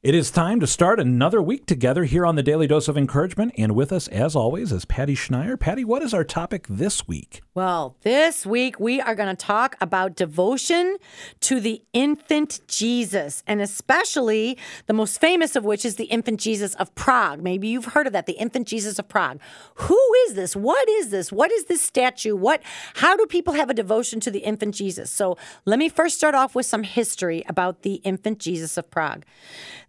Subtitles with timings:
[0.00, 3.52] It is time to start another week together here on the Daily Dose of Encouragement.
[3.58, 5.58] And with us, as always, is Patty Schneier.
[5.58, 7.42] Patty, what is our topic this week?
[7.52, 10.98] Well, this week we are going to talk about devotion
[11.40, 14.56] to the infant Jesus, and especially
[14.86, 17.42] the most famous of which is the infant Jesus of Prague.
[17.42, 19.40] Maybe you've heard of that, the infant Jesus of Prague.
[19.74, 20.54] Who is this?
[20.54, 21.32] What is this?
[21.32, 22.36] What is this statue?
[22.36, 22.62] What
[22.94, 25.10] how do people have a devotion to the infant Jesus?
[25.10, 29.24] So, let me first start off with some history about the infant Jesus of Prague.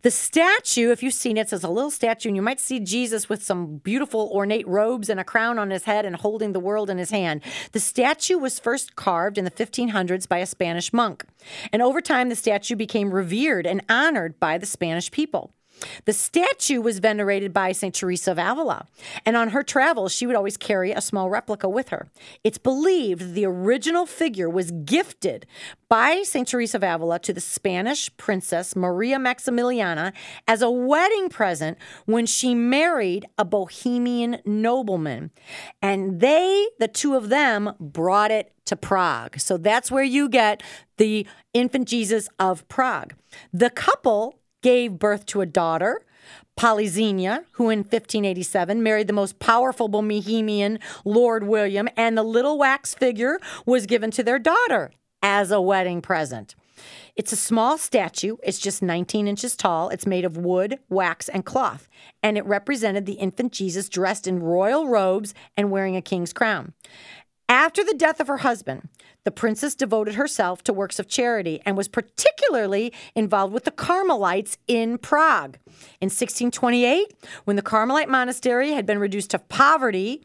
[0.01, 3.27] The statue, if you've seen it, it's a little statue, and you might see Jesus
[3.27, 6.89] with some beautiful ornate robes and a crown on his head and holding the world
[6.89, 7.41] in his hand.
[7.73, 11.25] The statue was first carved in the 1500s by a Spanish monk.
[11.73, 15.51] And over time, the statue became revered and honored by the Spanish people.
[16.05, 17.93] The statue was venerated by St.
[17.93, 18.85] Teresa of Avila,
[19.25, 22.07] and on her travels, she would always carry a small replica with her.
[22.43, 25.45] It's believed the original figure was gifted
[25.87, 26.47] by St.
[26.47, 30.13] Teresa of Avila to the Spanish princess Maria Maximiliana
[30.47, 35.31] as a wedding present when she married a Bohemian nobleman.
[35.81, 39.39] And they, the two of them, brought it to Prague.
[39.39, 40.61] So that's where you get
[40.97, 43.15] the infant Jesus of Prague.
[43.51, 46.01] The couple gave birth to a daughter,
[46.57, 52.93] Polyxena, who in 1587 married the most powerful Bohemian, Lord William, and the little wax
[52.93, 56.55] figure was given to their daughter as a wedding present.
[57.15, 58.37] It's a small statue.
[58.43, 59.89] It's just 19 inches tall.
[59.89, 61.89] It's made of wood, wax, and cloth.
[62.23, 66.73] And it represented the infant Jesus dressed in royal robes and wearing a king's crown.
[67.49, 68.89] After the death of her husband,
[69.23, 74.59] the princess devoted herself to works of charity and was particularly involved with the Carmelites
[74.67, 75.57] in Prague.
[75.99, 77.11] In 1628,
[77.45, 80.21] when the Carmelite monastery had been reduced to poverty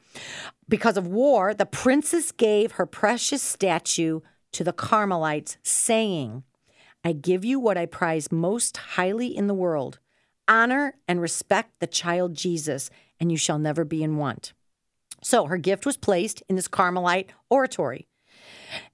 [0.69, 4.21] because of war, the princess gave her precious statue
[4.53, 6.45] to the Carmelites, saying,
[7.03, 9.99] I give you what I prize most highly in the world
[10.47, 14.53] honor and respect the child Jesus, and you shall never be in want.
[15.25, 18.07] So her gift was placed in this Carmelite oratory.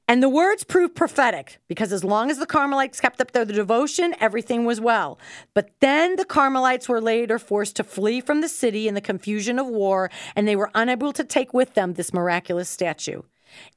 [0.06, 4.14] And the words proved prophetic because as long as the Carmelites kept up their devotion,
[4.20, 5.18] everything was well.
[5.54, 9.58] But then the Carmelites were later forced to flee from the city in the confusion
[9.58, 13.22] of war, and they were unable to take with them this miraculous statue.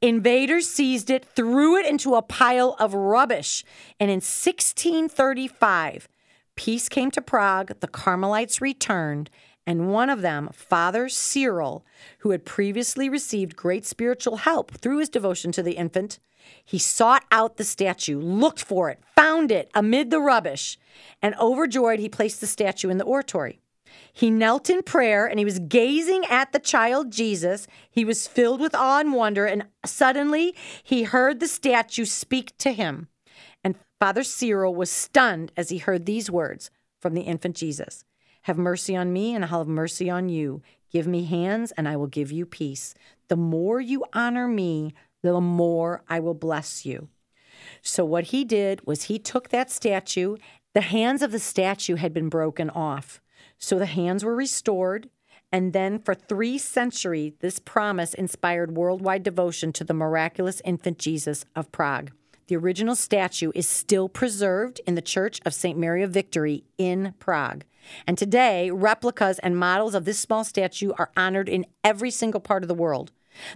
[0.02, 3.64] Invaders seized it, threw it into a pile of rubbish,
[4.00, 6.08] and in 1635,
[6.56, 9.32] peace came to Prague, the Carmelites returned,
[9.66, 11.86] and one of them, Father Cyril,
[12.20, 16.20] who had previously received great spiritual help through his devotion to the infant,
[16.66, 20.78] he sought out the statue, looked for it, found it amid the rubbish,
[21.22, 23.62] and overjoyed, he placed the statue in the oratory.
[24.12, 27.68] He knelt in prayer and he was gazing at the child Jesus.
[27.90, 32.74] He was filled with awe and wonder, and suddenly he heard the statue speak to
[32.74, 33.08] him.
[33.64, 36.70] And Father Cyril was stunned as he heard these words
[37.00, 38.04] from the infant Jesus
[38.44, 40.62] have mercy on me, and I'll have mercy on you.
[40.92, 42.94] Give me hands, and I will give you peace.
[43.28, 47.10] The more you honor me, the more I will bless you.
[47.82, 50.38] So, what he did was he took that statue.
[50.74, 53.22] The hands of the statue had been broken off.
[53.58, 55.10] So, the hands were restored.
[55.52, 61.46] And then, for three centuries, this promise inspired worldwide devotion to the miraculous infant Jesus
[61.56, 62.12] of Prague.
[62.48, 65.78] The original statue is still preserved in the Church of St.
[65.78, 67.64] Mary of Victory in Prague.
[68.06, 72.64] And today, replicas and models of this small statue are honored in every single part
[72.64, 73.12] of the world.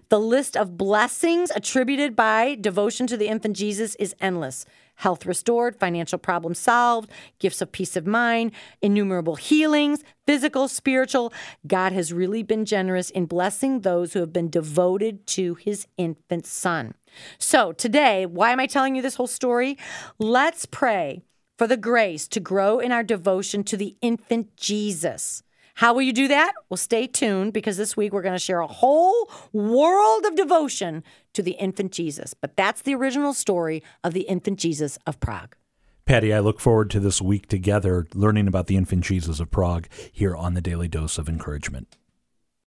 [0.09, 4.65] The list of blessings attributed by devotion to the infant Jesus is endless.
[4.95, 8.51] Health restored, financial problems solved, gifts of peace of mind,
[8.81, 11.31] innumerable healings, physical, spiritual.
[11.67, 16.47] God has really been generous in blessing those who have been devoted to his infant
[16.47, 16.95] son.
[17.37, 19.77] So, today, why am I telling you this whole story?
[20.17, 21.21] Let's pray
[21.57, 25.43] for the grace to grow in our devotion to the infant Jesus.
[25.77, 26.53] How will you do that?
[26.69, 31.03] Well, stay tuned because this week we're going to share a whole world of devotion
[31.33, 32.33] to the infant Jesus.
[32.33, 35.55] But that's the original story of the infant Jesus of Prague.
[36.03, 39.87] Patty, I look forward to this week together learning about the infant Jesus of Prague
[40.11, 41.95] here on the Daily Dose of Encouragement.